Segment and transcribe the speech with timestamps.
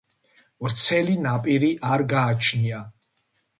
[0.65, 2.83] ვრცელი ნაპირი არ გააჩნია.